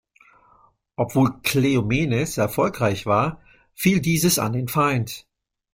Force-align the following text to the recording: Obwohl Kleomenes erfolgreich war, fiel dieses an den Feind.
Obwohl 0.95 1.31
Kleomenes 1.43 2.39
erfolgreich 2.39 3.05
war, 3.05 3.39
fiel 3.75 3.99
dieses 4.01 4.39
an 4.39 4.53
den 4.53 4.67
Feind. 4.67 5.27